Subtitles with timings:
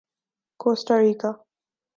[0.61, 1.31] کوسٹا ریکا